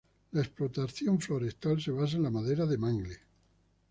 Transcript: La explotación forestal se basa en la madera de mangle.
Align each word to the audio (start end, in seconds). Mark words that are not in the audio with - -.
La 0.31 0.41
explotación 0.41 1.19
forestal 1.21 1.79
se 1.79 1.91
basa 1.91 2.17
en 2.17 2.23
la 2.23 2.31
madera 2.31 2.65
de 2.65 2.75
mangle. 2.75 3.19